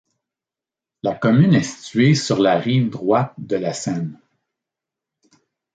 La 1.03 1.13
commune 1.13 1.53
est 1.53 1.61
située 1.61 2.15
sur 2.15 2.39
la 2.39 2.57
rive 2.57 2.89
droite 2.89 3.35
de 3.37 3.55
la 3.57 3.71
Seine. 3.71 4.17